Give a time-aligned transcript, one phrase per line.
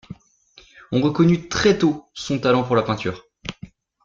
[0.91, 3.23] On reconnut très tôt son talent pour la peinture.